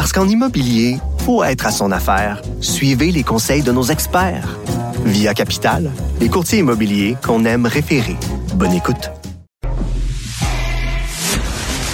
[0.00, 0.96] Parce qu'en immobilier,
[1.26, 2.40] faut être à son affaire.
[2.62, 4.58] Suivez les conseils de nos experts.
[5.04, 5.90] Via Capital,
[6.22, 8.16] les courtiers immobiliers qu'on aime référer.
[8.54, 9.10] Bonne écoute.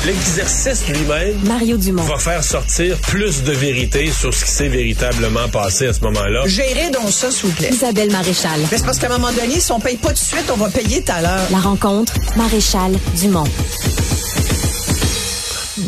[0.05, 2.05] L'exercice lui-même Mario Dumont.
[2.05, 6.43] va faire sortir plus de vérité sur ce qui s'est véritablement passé à ce moment-là.
[6.47, 7.71] Gérez donc ça, s'il vous plaît.
[7.73, 8.61] Isabelle Maréchal.
[8.71, 10.57] Mais c'est parce qu'à un moment donné, si on paye pas tout de suite, on
[10.57, 11.49] va payer tout à l'heure.
[11.51, 13.43] La rencontre, Maréchal Dumont.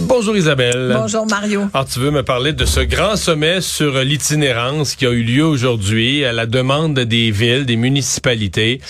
[0.00, 0.94] Bonjour Isabelle.
[0.96, 1.62] Bonjour, Mario.
[1.74, 5.44] Alors, tu veux me parler de ce grand sommet sur l'itinérance qui a eu lieu
[5.44, 8.80] aujourd'hui à la demande des villes, des municipalités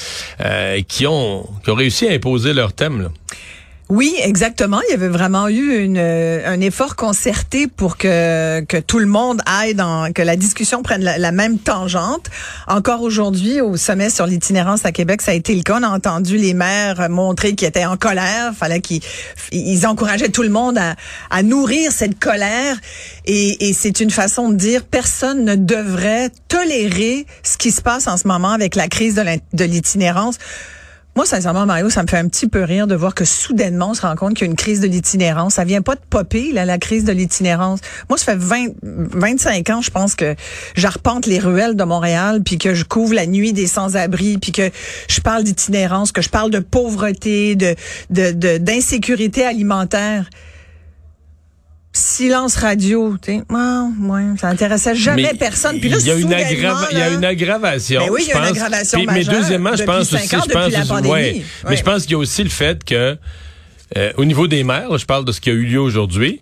[0.41, 3.03] euh, qui, ont, qui ont réussi à imposer leur thème.
[3.03, 3.09] Là?
[3.89, 4.81] Oui, exactement.
[4.86, 9.06] Il y avait vraiment eu une, euh, un effort concerté pour que, que tout le
[9.06, 12.27] monde aille dans, que la discussion prenne la, même tangente.
[12.67, 15.78] Encore aujourd'hui, au sommet sur l'itinérance à Québec, ça a été le cas.
[15.80, 18.53] On a entendu les maires montrer qu'ils étaient en colère.
[18.55, 19.00] Fallait qu'ils
[19.53, 20.95] ils encourageaient tout le monde à,
[21.30, 22.77] à nourrir cette colère.
[23.25, 28.06] Et, et c'est une façon de dire personne ne devrait tolérer ce qui se passe
[28.06, 30.36] en ce moment avec la crise de l'itinérance.
[31.19, 33.94] Moi, sincèrement, Mario, ça me fait un petit peu rire de voir que soudainement, on
[33.94, 35.55] se rend compte qu'il y a une crise de l'itinérance.
[35.55, 37.80] Ça vient pas de popper, là, la crise de l'itinérance.
[38.08, 40.36] Moi, ça fait 20, 25 ans, je pense que
[40.77, 44.70] j'arpente les ruelles de Montréal, puis que je couvre la nuit des sans-abri, puis que
[45.08, 47.74] je parle d'itinérance, que je parle de pauvreté, de
[48.11, 50.30] de- de- d'insécurité alimentaire.
[51.99, 55.81] Silence radio, tu sais, ouais, ouais, ça intéressait jamais Mais personne.
[55.81, 58.01] Puis là, il y a une soudainement, aggrava- il y a une aggravation.
[58.07, 60.53] Ben oui, il y a une aggravation Puis- Mais deuxièmement, je pense aussi, ans, je
[60.53, 61.13] pense la aussi- pandémie.
[61.13, 61.33] ouais.
[61.35, 61.42] Ouais.
[61.70, 63.17] mais je pense qu'il y a aussi le fait que
[63.97, 66.41] euh, au niveau des maires, je parle de ce qui a eu lieu aujourd'hui.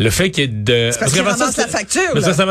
[0.00, 0.90] Le fait qu'il y ait de...
[0.98, 2.00] parce qu'ils qu'avant ça, la facture,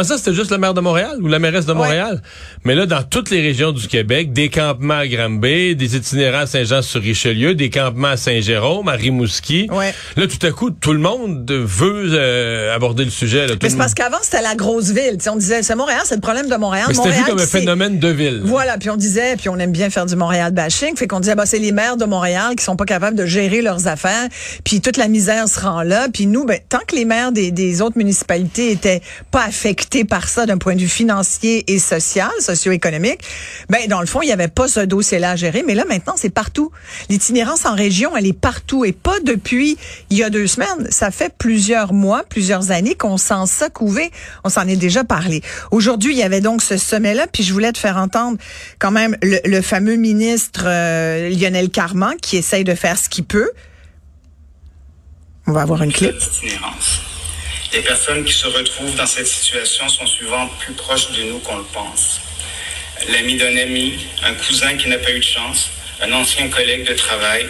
[0.03, 1.77] ça, c'était juste la maire de Montréal ou la mairesse de Ouais.
[1.77, 2.21] Montréal.
[2.63, 6.45] Mais là, dans toutes les régions du Québec, des campements à Granby, des itinérants à
[6.47, 9.67] Saint-Jean-sur-Richelieu, des campements à Saint-Jérôme, à Rimouski.
[9.71, 9.93] Ouais.
[10.15, 13.47] Là, tout à coup, tout le monde veut euh, aborder le sujet.
[13.47, 15.17] Là, Tout Mais le c'est parce qu'avant, c'était la grosse ville.
[15.17, 16.85] Tu sais, on disait, c'est Montréal, c'est le problème de Montréal.
[16.89, 18.41] Mais c'était vu comme un phénomène de ville.
[18.43, 21.35] Voilà, puis on disait, puis on aime bien faire du Montréal bashing, fait qu'on disait,
[21.35, 24.27] bah, c'est les maires de Montréal qui sont pas capables de gérer leurs affaires,
[24.63, 27.81] puis toute la misère se rend là, puis nous, ben, tant que les maires des,
[27.81, 29.01] autres municipalités étaient
[29.31, 33.19] pas affectés par ça d'un point de vue financier et social, socio-économique,
[33.69, 36.13] ben, dans le fond, il y avait pas ce dossier-là à gérer, mais là, maintenant,
[36.15, 36.71] c'est partout.
[37.09, 39.77] L'itinérance en région, elle est partout, et pas depuis
[40.09, 40.87] il y a deux semaines.
[40.89, 44.11] Ça fait plusieurs mois, plusieurs années qu'on s'en couvé.
[44.43, 45.41] On s'en est déjà parlé.
[45.71, 48.37] Aujourd'hui, il y avait donc ce sommet-là, puis je voulais te faire entendre
[48.79, 53.25] quand même le, le fameux ministre euh, Lionel Carman qui essaye de faire ce qu'il
[53.25, 53.51] peut.
[55.47, 56.15] On va avoir une clip.
[57.71, 61.57] Les personnes qui se retrouvent dans cette situation sont souvent plus proches de nous qu'on
[61.57, 62.19] le pense.
[63.09, 65.69] L'ami d'un ami, un cousin qui n'a pas eu de chance,
[66.01, 67.47] un ancien collègue de travail.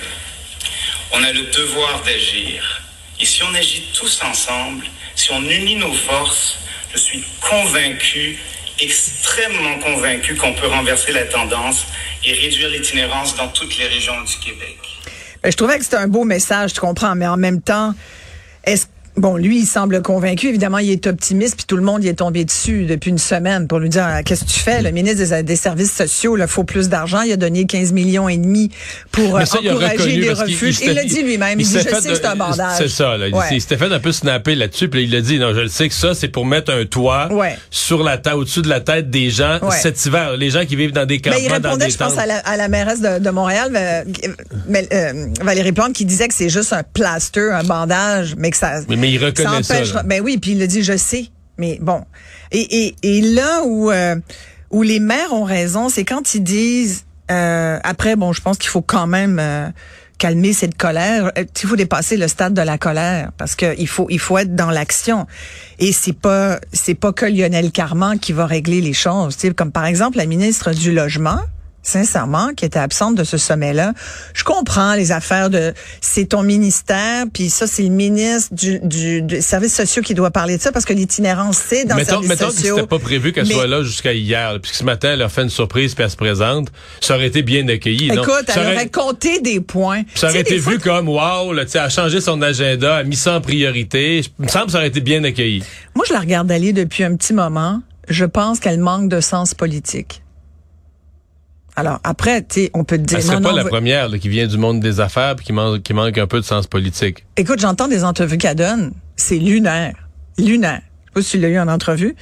[1.14, 2.82] On a le devoir d'agir.
[3.20, 4.86] Et si on agit tous ensemble,
[5.16, 6.60] si on unit nos forces,
[6.94, 8.38] je suis convaincu,
[8.82, 11.86] extrêmement convaincu qu'on peut renverser la tendance
[12.26, 14.78] et réduire l'itinérance dans toutes les régions du Québec.
[15.42, 17.94] Ben, je trouvais que c'était un beau message, tu comprends, mais en même temps,
[18.66, 18.88] est-ce
[19.20, 20.48] Bon, lui, il semble convaincu.
[20.48, 23.68] Évidemment, il est optimiste, puis tout le monde y est tombé dessus depuis une semaine
[23.68, 24.82] pour lui dire Ah, qu'est-ce que tu fais?
[24.82, 27.22] Le ministre des, des Services sociaux, il faut plus d'argent.
[27.22, 28.72] Il a donné 15 millions et demi
[29.12, 30.80] pour euh, Mais ça, il encourager qu'il- refuges.
[30.82, 31.60] il Il l'a dit lui-même.
[31.60, 32.78] Il, dit je sais que c'est un bandage.
[32.78, 33.28] C'est ça, là.
[33.28, 33.46] Il Ouais.
[33.52, 35.88] Il s'était fait un peu snapper là-dessus, puis il a dit, non, je le sais
[35.90, 37.58] que ça, c'est pour mettre un toit Ouais.
[37.72, 39.76] sur la tête, au-dessus de la tête des gens Ouais.
[39.82, 40.38] cet hiver.
[40.38, 42.26] Les gens qui vivent dans des Mais campements, il dans répondait, des je pense, à
[42.26, 44.04] la, à la mairesse de, de Montréal, euh,
[44.68, 48.58] mais, euh, Valérie Plante, qui disait que c'est juste un plaster, un bandage, mais que
[48.58, 48.80] ça.
[48.88, 50.04] Mais- mais il reconnaît ça.
[50.04, 51.28] Ben oui, puis il a dit, je sais.
[51.58, 52.06] Mais bon.
[52.52, 54.16] Et, et, et là où, euh,
[54.72, 58.70] où les maires ont raison, c'est quand ils disent, euh, après, bon, je pense qu'il
[58.70, 59.68] faut quand même euh,
[60.18, 61.32] calmer cette colère.
[61.38, 64.38] Euh, Il faut dépasser le stade de la colère parce que il faut, il faut
[64.38, 65.28] être dans l'action.
[65.80, 69.38] Et c'est pas, c'est pas que Lionel Carman qui va régler les choses.
[69.56, 71.40] Comme par exemple la ministre du logement,
[71.90, 73.94] sincèrement, qui était absente de ce sommet-là.
[74.34, 79.22] Je comprends les affaires de c'est ton ministère, puis ça c'est le ministre du, du,
[79.22, 82.28] du service sociaux qui doit parler de ça parce que l'itinérance c'est dans mettons, le
[82.28, 82.76] service mettons sociaux.
[82.76, 85.22] que c'était pas prévu qu'elle Mais- soit là jusqu'à hier, puis que ce matin elle
[85.22, 86.70] a fait une surprise puis elle se présente,
[87.02, 88.10] ça aurait été bien accueilli.
[88.12, 90.04] Écoute, elle aurait, aurait compté des points.
[90.16, 93.16] ça aurait été vu comme wow, là, elle a changé son agenda, elle a mis
[93.16, 94.20] ça en priorité.
[94.40, 95.64] Il me semble que ça aurait été bien accueilli.
[95.96, 97.82] Moi, je la regarde aller depuis un petit moment.
[98.08, 100.22] Je pense qu'elle manque de sens politique.
[101.76, 104.10] Alors après, tu sais, on peut te dire Elle serait non, pas non, la première
[104.10, 106.68] là, qui vient du monde des affaires qui manque, qui manque un peu de sens
[106.68, 107.26] politique.
[107.38, 108.92] Écoute, j'entends des entrevues qu'elle donne.
[109.16, 109.96] C'est lunaire.
[110.38, 110.82] Lunaire.
[110.82, 112.16] Je sais pas si tu l'as eu en entrevue,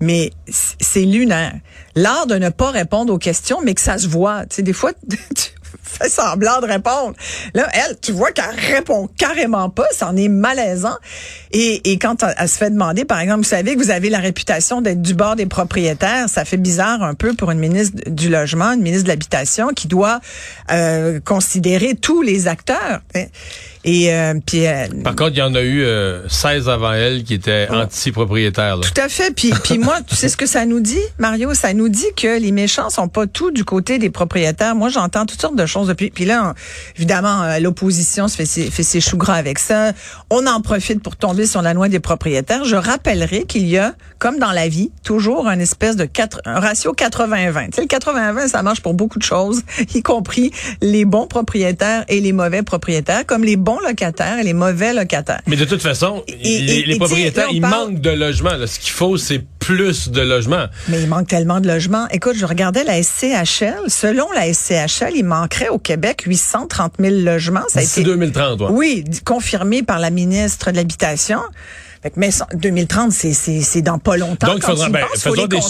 [0.00, 1.54] mais c'est lunaire.
[1.94, 4.46] L'art de ne pas répondre aux questions, mais que ça se voit.
[4.46, 5.50] Tu sais, des fois, tu
[5.82, 7.14] fais semblant de répondre.
[7.54, 9.86] Là, elle, tu vois qu'elle répond carrément pas.
[9.92, 10.96] Ça en est malaisant.
[11.54, 14.18] Et, et quand elle, se fait demander, par exemple, vous savez que vous avez la
[14.18, 18.28] réputation d'être du bord des propriétaires, ça fait bizarre un peu pour une ministre du
[18.28, 20.20] logement, une ministre de l'habitation qui doit
[20.72, 23.00] euh, considérer tous les acteurs.
[23.84, 27.22] Et euh, puis euh, Par contre, il y en a eu euh, 16 avant elle
[27.22, 28.80] qui étaient anti-propriétaires.
[28.80, 29.34] tout à fait.
[29.34, 31.52] Puis, puis moi, tu sais ce que ça nous dit, Mario?
[31.52, 34.74] Ça nous dit que les méchants sont pas tous du côté des propriétaires.
[34.74, 36.08] Moi, j'entends toutes sortes de choses depuis.
[36.08, 36.54] Puis là,
[36.96, 39.92] évidemment, euh, l'opposition se fait ses, fait ses choux gras avec ça.
[40.30, 42.64] On en profite pour tomber sur la loi des propriétaires.
[42.64, 46.08] Je rappellerai qu'il y a, comme dans la vie, toujours un espèce de
[46.44, 47.66] un ratio 80-20.
[47.66, 49.62] Tu sais, le 80-20, ça marche pour beaucoup de choses,
[49.94, 50.50] y compris
[50.80, 55.40] les bons propriétaires et les mauvais propriétaires, comme les bons locataires et les mauvais locataires.
[55.46, 58.56] Mais de toute façon, Et- les, et- propriétaires, ils parle- manquent de logements.
[58.56, 58.66] là.
[58.66, 60.66] Ce qu'il faut, c'est plus de logements.
[60.88, 62.06] Mais il manque tellement de logements.
[62.10, 63.88] Écoute, je regardais la SCHL.
[63.88, 67.62] Selon la SCHL, il manquerait au Québec 830 000 logements.
[67.68, 68.66] Ça a été, 2030, ouais.
[68.70, 71.40] oui, confirmé par la ministre de l'Habitation.
[72.02, 74.46] Fait que, mais ça- 2030, c'est, dans pas longtemps.
[74.48, 75.60] Donc, il faudra, ben, penses, faut des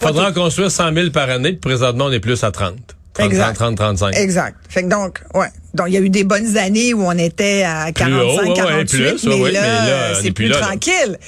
[0.00, 2.74] faudra en tout- construire 100 000 par année, puis présentement, on est plus à 30.
[3.12, 3.54] 30, Exact.
[3.54, 4.16] 30, 35.
[4.16, 4.56] Exact.
[4.68, 5.48] Fait que donc, ouais.
[5.74, 8.48] Donc, il y a eu des bonnes années où on était à 45, haut, ouais,
[8.48, 10.60] ouais, 48, plus, ouais, mais, ouais, là, mais là, on c'est est plus, plus là,
[10.60, 10.66] là.
[10.66, 11.18] tranquille.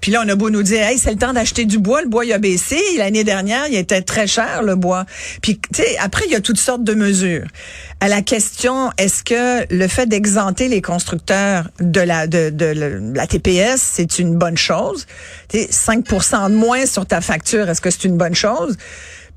[0.00, 2.02] Puis là, on a beau nous dire, hey, c'est le temps d'acheter du bois.
[2.02, 2.80] Le bois, il a baissé.
[2.98, 5.04] L'année dernière, il était très cher, le bois.
[5.40, 7.46] Puis, tu sais, après, il y a toutes sortes de mesures.
[8.00, 13.26] À la question, est-ce que le fait d'exenter les constructeurs de la, de, de la
[13.28, 15.06] TPS, c'est une bonne chose?
[15.48, 18.76] Tu sais, 5 de moins sur ta facture, est-ce que c'est une bonne chose?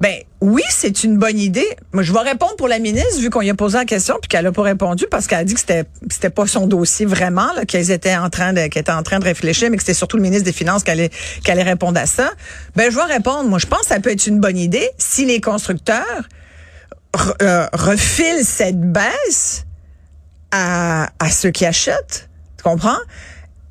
[0.01, 1.67] Ben oui, c'est une bonne idée.
[1.93, 4.27] Moi, je vais répondre pour la ministre vu qu'on y a posé la question puis
[4.27, 7.53] qu'elle a pas répondu parce qu'elle a dit que c'était c'était pas son dossier vraiment
[7.53, 9.93] là, qu'elles étaient en train de qu'elle était en train de réfléchir, mais que c'était
[9.93, 11.09] surtout le ministre des Finances qui allait
[11.43, 12.31] qui allait répondre à ça.
[12.75, 13.49] Ben je vais répondre.
[13.49, 16.27] Moi, je pense que ça peut être une bonne idée si les constructeurs
[17.41, 19.65] euh, refilent cette baisse
[20.51, 22.29] à, à ceux qui achètent.
[22.57, 22.99] Tu comprends?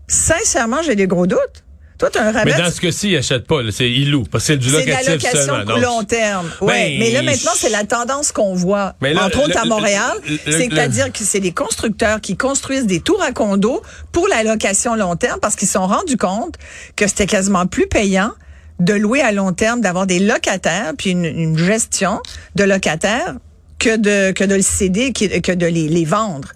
[0.09, 1.64] Sincèrement, j'ai des gros doutes.
[1.99, 2.53] Toi, tu as un rabais?
[2.57, 3.63] Mais dans ce cas-ci, ils n'achètent pas.
[3.63, 3.71] là.
[3.73, 4.25] C'est, ils louent.
[4.25, 5.65] Parce que c'est du C'est de la locatif location seulement.
[5.75, 6.51] Donc, long terme.
[6.61, 6.73] Ouais.
[6.73, 8.95] Ben, mais là, maintenant, c'est la tendance qu'on voit.
[9.01, 10.13] Mais là, entre autres le- à Montréal.
[10.45, 13.83] C'est-à-dire que c'est des constructeurs qui construisent des tours à condos
[14.13, 16.57] pour la location long terme parce qu'ils se sont rendus compte
[16.97, 18.33] que c'était quasiment plus payant
[18.81, 22.21] de louer à long terme, d'avoir des locataires, puis une, une gestion
[22.57, 23.37] de locataires
[23.79, 26.49] que de, que de le céder, que que de les, les vendre.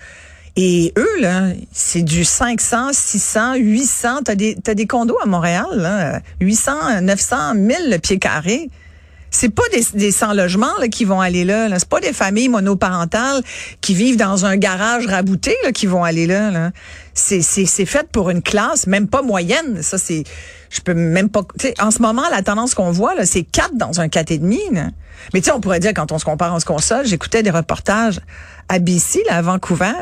[0.61, 4.23] Et eux, là, c'est du 500, 600, 800.
[4.25, 8.69] T'as des, t'as des condos à Montréal, là, 800, 900, 1000 le pied carré.
[9.31, 11.69] C'est pas des, des sans logements là, qui vont aller là.
[11.69, 11.79] là.
[11.79, 13.41] C'est pas des familles monoparentales
[13.81, 16.51] qui vivent dans un garage rabouté là, qui vont aller là.
[16.51, 16.73] là.
[17.19, 19.83] C'est, c'est, fait pour une classe, même pas moyenne.
[19.83, 20.25] Ça, c'est.
[20.71, 21.43] Je peux même pas.
[21.81, 24.75] En ce moment, la tendance qu'on voit, là, c'est 4 dans un 4,5.
[24.75, 24.91] Là.
[25.35, 27.51] Mais tu sais, on pourrait dire, quand on se compare, on se console, j'écoutais des
[27.51, 28.21] reportages
[28.69, 29.93] à BC, là, à Vancouver,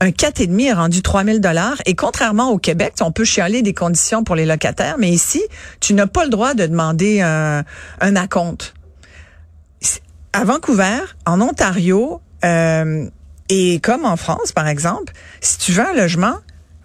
[0.00, 1.76] un 4,5 est rendu 3000 dollars.
[1.86, 5.42] Et contrairement au Québec, on peut chialer des conditions pour les locataires, mais ici,
[5.80, 7.64] tu n'as pas le droit de demander un,
[8.00, 8.74] un acompte.
[10.32, 13.08] À Vancouver, en Ontario, euh,
[13.48, 16.36] et comme en France, par exemple, si tu veux un logement,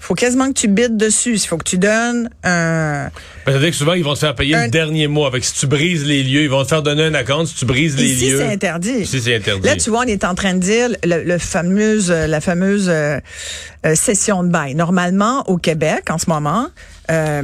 [0.04, 1.36] faut quasiment que tu bides dessus.
[1.36, 3.06] Il faut que tu donnes un...
[3.06, 3.12] Ben,
[3.54, 5.28] C'est-à-dire que souvent, ils vont te faire payer Un- le dernier mois.
[5.28, 7.66] Avec si tu brises les lieux, ils vont te faire donner un acompte si tu
[7.66, 8.38] brises les Ici, lieux.
[8.40, 8.90] c'est interdit.
[9.02, 9.66] Ici, c'est interdit.
[9.68, 13.20] Là, tu vois, on est en train de dire le, le fameuse, la fameuse euh,
[13.86, 14.76] euh, session de bail.
[14.76, 16.68] Normalement, au Québec, en ce moment,
[17.12, 17.44] euh,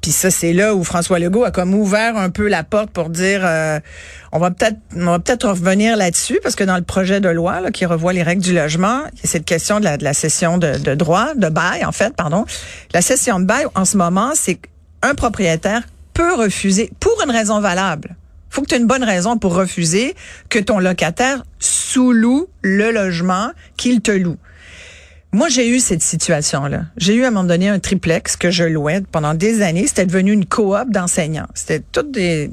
[0.00, 3.08] puis ça, c'est là où François Legault a comme ouvert un peu la porte pour
[3.08, 3.80] dire, euh,
[4.32, 7.70] on va peut-être, on va peut-être revenir là-dessus parce que dans le projet de loi
[7.72, 11.34] qui revoit les règles du logement, cette question de la, de la session de, droit,
[11.34, 12.44] de bail en fait, pardon.
[12.92, 15.82] La session de bail en ce moment, c'est qu'un propriétaire
[16.14, 18.16] peut refuser pour une raison valable
[18.48, 20.16] faut que tu aies une bonne raison pour refuser
[20.48, 24.38] que ton locataire sous-loue le logement qu'il te loue.
[25.36, 26.86] Moi, j'ai eu cette situation-là.
[26.96, 29.86] J'ai eu à un moment donné un triplex que je louais pendant des années.
[29.86, 31.46] C'était devenu une coop d'enseignants.
[31.52, 32.50] C'était toutes des.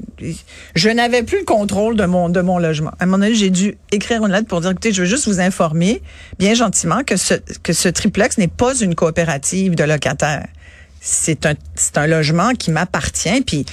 [0.74, 2.90] Je n'avais plus le contrôle de mon de mon logement.
[3.00, 5.26] À un moment donné, j'ai dû écrire une lettre pour dire écoutez, je veux juste
[5.28, 6.02] vous informer,
[6.38, 7.14] bien gentiment, que
[7.62, 10.46] que ce triplex n'est pas une coopérative de locataires.
[11.06, 13.42] C'est un c'est un logement qui m'appartient.
[13.42, 13.66] Puis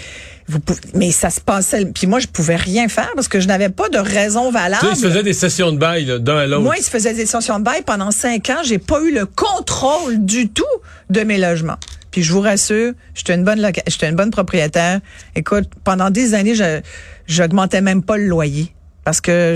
[0.48, 0.60] vous
[0.94, 1.86] mais ça se passait.
[1.86, 4.82] Puis moi, je pouvais rien faire parce que je n'avais pas de raison valable.
[4.82, 6.64] Tu sais, il se faisait des sessions de bail d'un à l'autre.
[6.64, 8.62] Moi, il se faisait des sessions de bail pendant cinq ans.
[8.66, 10.64] J'ai pas eu le contrôle du tout
[11.10, 11.78] de mes logements.
[12.12, 15.00] Puis je vous rassure, j'étais une bonne j'étais une bonne propriétaire.
[15.36, 16.82] Écoute, pendant des années, je
[17.28, 18.74] j'augmentais même pas le loyer
[19.06, 19.56] parce que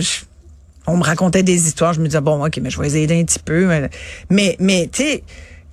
[0.87, 1.93] on me racontait des histoires.
[1.93, 3.69] Je me disais bon, ok, mais je vais les aider un petit peu.
[4.29, 5.23] Mais mais tu sais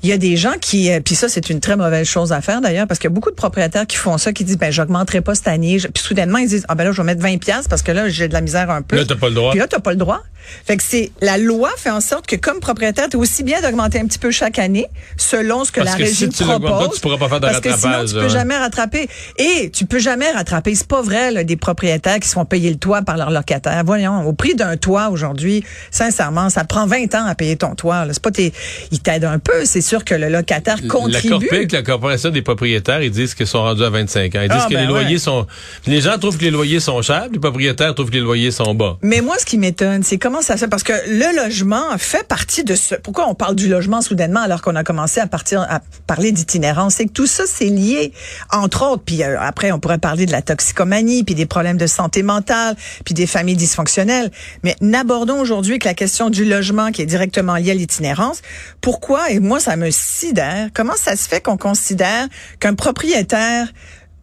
[0.02, 2.40] il y a des gens qui, euh, puis ça c'est une très mauvaise chose à
[2.40, 4.72] faire d'ailleurs, parce qu'il y a beaucoup de propriétaires qui font ça, qui disent ben
[4.72, 7.38] j'augmenterai pas cette année, puis soudainement ils disent ah ben là je vais mettre 20
[7.38, 8.96] pièces parce que là j'ai de la misère un peu.
[8.96, 9.50] Là t'as pas le droit.
[9.50, 10.22] Puis là t'as pas le droit.
[10.64, 14.00] Fait que c'est la loi fait en sorte que comme propriétaire tu aussi bien d'augmenter
[14.00, 16.70] un petit peu chaque année selon ce que parce la que régie si tu propose.
[16.70, 19.08] Pas, tu pourras pas faire de parce que sinon tu peux jamais rattraper.
[19.38, 20.74] Et tu peux jamais rattraper.
[20.74, 23.82] C'est pas vrai là, des propriétaires qui se font payer le toit par leurs locataires.
[23.84, 28.04] Voyons, au prix d'un toit aujourd'hui, sincèrement, ça prend 20 ans à payer ton toit.
[28.10, 28.52] C'est pas tes,
[28.90, 29.64] ils t'aident un peu.
[29.64, 33.62] C'est sûr que le locataire la Corpic, la corporation des propriétaires, ils disent qu'ils sont
[33.62, 34.40] rendus à 25 ans.
[34.42, 35.46] Ils disent ah, que ben les loyers sont...
[35.86, 38.74] Les gens trouvent que les loyers sont chers, les propriétaires trouvent que les loyers sont
[38.74, 38.96] bas.
[39.02, 40.68] Mais moi, ce qui m'étonne, c'est comment ça se fait.
[40.68, 42.94] Parce que le logement fait partie de ce...
[42.94, 46.94] Pourquoi on parle du logement soudainement alors qu'on a commencé à partir à parler d'itinérance?
[46.94, 48.14] C'est que tout ça, c'est lié,
[48.50, 49.02] entre autres.
[49.04, 52.76] Puis euh, après, on pourrait parler de la toxicomanie, puis des problèmes de santé mentale,
[53.04, 54.30] puis des familles dysfonctionnelles.
[54.64, 58.40] Mais n'abordons aujourd'hui que la question du logement qui est directement liée à l'itinérance.
[58.80, 59.30] Pourquoi?
[59.30, 62.26] Et moi, ça me sidère Comment ça se fait qu'on considère
[62.58, 63.68] qu'un propriétaire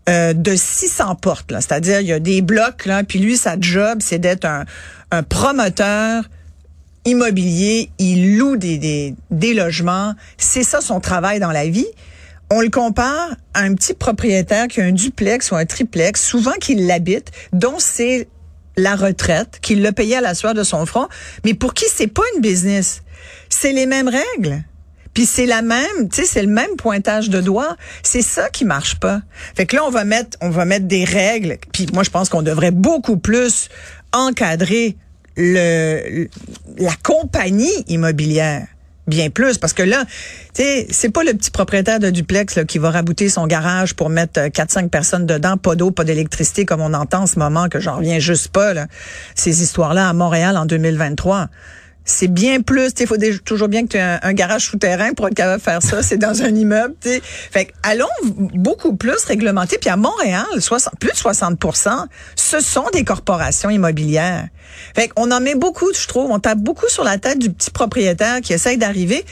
[0.09, 3.99] euh, de 600 portes, c'est-à-dire il y a des blocs, là, puis lui, sa job,
[4.01, 4.65] c'est d'être un,
[5.29, 6.23] promoteur
[7.05, 11.87] immobilier, il loue des, des, logements, c'est ça son travail dans la vie.
[12.51, 16.53] On le compare à un petit propriétaire qui a un duplex ou un triplex, souvent
[16.53, 18.27] qu'il l'habite, dont c'est
[18.75, 21.07] la retraite, qu'il l'a payé à la soirée de son front,
[21.45, 23.03] mais pour qui c'est pas une business.
[23.49, 24.63] C'est les mêmes règles.
[25.13, 27.75] Puis c'est la même, tu sais, c'est le même pointage de doigt.
[28.03, 29.21] C'est ça qui marche pas.
[29.55, 31.57] Fait que là, on va mettre, on va mettre des règles.
[31.73, 33.69] Puis moi, je pense qu'on devrait beaucoup plus
[34.13, 34.95] encadrer
[35.37, 36.27] le,
[36.77, 38.67] la compagnie immobilière
[39.09, 39.57] bien plus.
[39.57, 40.05] Parce que là,
[40.53, 43.95] tu sais, c'est pas le petit propriétaire de duplex là, qui va rabouter son garage
[43.95, 47.39] pour mettre 4-5 euh, personnes dedans, pas d'eau, pas d'électricité comme on entend en ce
[47.39, 48.87] moment que j'en reviens juste pas là,
[49.35, 51.47] ces histoires-là à Montréal en 2023
[52.09, 52.91] c'est bien plus.
[52.99, 55.81] Il faut toujours bien que tu aies un, garage souterrain pour être capable de faire
[55.81, 56.01] ça.
[56.03, 56.95] C'est dans un immeuble.
[56.99, 57.21] T'sais.
[57.23, 59.77] Fait allons beaucoup plus réglementer.
[59.77, 64.47] Puis à Montréal, 60, plus de 60% ce sont des corporations immobilières.
[64.95, 66.31] Fait on en met beaucoup, je trouve.
[66.31, 69.25] On tape beaucoup sur la tête du petit propriétaire qui essaye d'arriver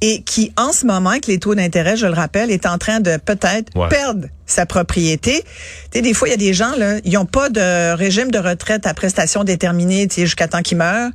[0.00, 3.00] et qui, en ce moment, avec les taux d'intérêt, je le rappelle, est en train
[3.00, 5.42] de peut-être perdre sa propriété.
[5.42, 5.48] Tu
[5.94, 8.38] sais, des fois, il y a des gens, là, ils n'ont pas de régime de
[8.38, 11.10] retraite à prestation déterminée, tu sais, jusqu'à temps qu'ils meurent.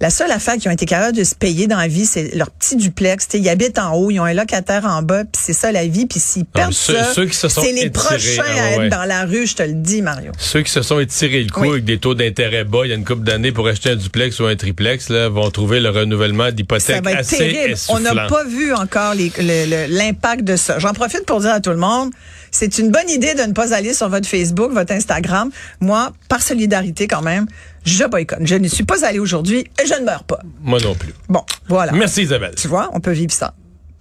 [0.00, 2.50] La seule affaire qu'ils ont été capables de se payer dans la vie, c'est leur
[2.50, 3.26] petit duplex.
[3.28, 5.86] sais, ils habitent en haut, ils ont un locataire en bas, puis c'est ça la
[5.86, 6.06] vie.
[6.06, 9.74] Puis s'ils perdent ça, c'est les prochains à être dans la rue, je te le
[9.74, 10.32] dis, Mario.
[10.38, 12.96] Ceux qui se sont étirés le coup avec des taux d'intérêt bas il y a
[12.96, 16.50] une couple d'années pour acheter un duplex ou un triplex, là, vont trouver le renouvellement
[16.50, 17.74] d'hypothèque assez terrible.
[17.88, 20.78] On n'a pas vu encore l'impact de ça.
[20.78, 22.10] J'en profite pour dire à tout le monde,
[22.54, 25.50] c'est une bonne idée de ne pas aller sur votre Facebook, votre Instagram.
[25.80, 27.46] Moi, par solidarité quand même,
[27.84, 28.38] je boycotte.
[28.42, 30.38] Je ne suis pas allé aujourd'hui et je ne meurs pas.
[30.62, 31.12] Moi non plus.
[31.28, 31.90] Bon, voilà.
[31.90, 32.54] Merci Isabelle.
[32.56, 33.54] Tu vois, on peut vivre ça.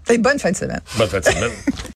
[0.07, 0.81] Et bonne fin de semaine.
[0.97, 1.51] Bonne fin de semaine.